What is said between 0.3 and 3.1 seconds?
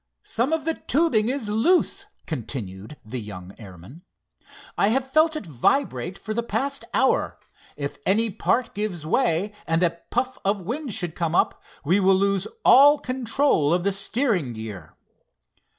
of the tubing is loose," continued